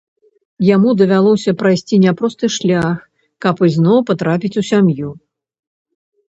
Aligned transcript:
Яму 0.75 0.93
давялося 1.01 1.51
прайсці 1.59 1.99
няпросты 2.07 2.51
шлях 2.57 2.97
каб 3.47 3.55
ізноў 3.71 3.97
патрапіць 4.11 4.55
у 4.65 4.67
сям'ю. 4.73 5.09